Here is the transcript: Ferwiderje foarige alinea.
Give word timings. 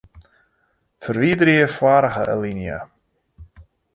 Ferwiderje 1.07 1.67
foarige 1.75 2.25
alinea. 2.33 2.79